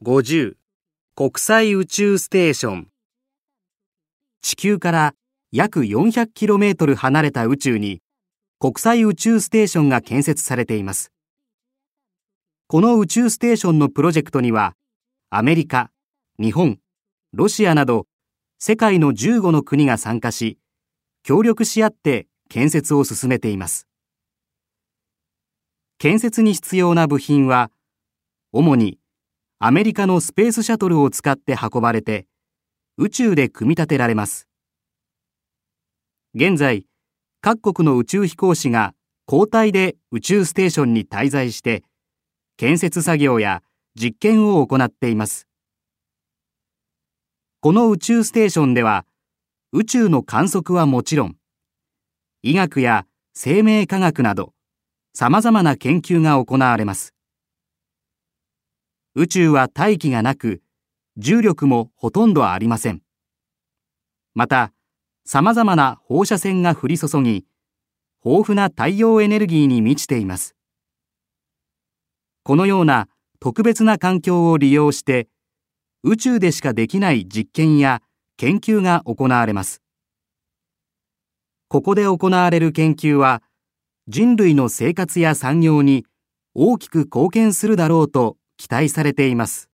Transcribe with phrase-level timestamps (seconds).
[0.00, 0.54] 50
[1.16, 2.88] 国際宇宙ステーション
[4.42, 5.14] 地球から
[5.50, 8.00] 約 400km 離れた宇宙に
[8.60, 11.10] 国際宇宙ステーションが建設されています。
[12.68, 14.74] この宇宙ステーションのプロジェクトには
[15.30, 15.90] アメリカ、
[16.38, 16.78] 日本、
[17.32, 18.06] ロシアなど
[18.60, 20.58] 世界の15の国が参加し
[21.24, 23.88] 協力し合って建設を進めています。
[25.98, 27.72] 建設に必要な部品は
[28.52, 29.00] 主に
[29.60, 32.28] アメリカのスペースシャトルを使って運ばれて
[32.96, 34.46] 宇宙で組み立てられます。
[36.32, 36.86] 現在、
[37.40, 38.94] 各国の宇宙飛行士が
[39.26, 41.82] 交代で宇宙ステーションに滞在して
[42.56, 43.64] 建設作業や
[44.00, 45.48] 実験を行っています。
[47.60, 49.06] この宇宙ステーションでは
[49.72, 51.34] 宇宙の観測はもちろん
[52.42, 54.54] 医学や生命科学など
[55.14, 57.17] 様々な研究が行われます。
[59.20, 60.62] 宇宙は大気がなく
[61.16, 63.02] 重力もほとんどありません。
[64.32, 64.72] また、
[65.24, 67.44] 様々な放射線が降り注ぎ、
[68.24, 70.54] 豊富な太陽エネルギーに満ちています。
[72.44, 73.08] このような
[73.40, 75.26] 特別な環境を利用して、
[76.04, 78.02] 宇宙でしかできない実験や
[78.36, 79.82] 研究が行われます。
[81.66, 83.42] ここで行われる研究は、
[84.06, 86.06] 人類の生活や産業に
[86.54, 89.70] 大きく貢献するだろうと期待されています。